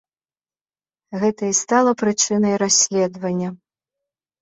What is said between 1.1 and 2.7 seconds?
Гэта і стала прычынай